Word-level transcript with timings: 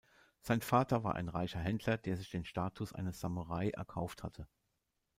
Sein 0.41 0.61
Vater 0.61 1.03
war 1.03 1.13
ein 1.13 1.29
reicher 1.29 1.59
Händler, 1.59 1.95
der 1.95 2.17
sich 2.17 2.31
den 2.31 2.43
Status 2.43 2.91
eines 2.91 3.19
Samurai 3.19 3.69
erkauft 3.69 4.23
hatte. 4.23 4.47